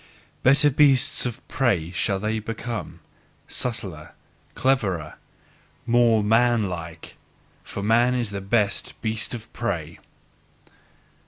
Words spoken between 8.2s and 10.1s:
the best beast of prey.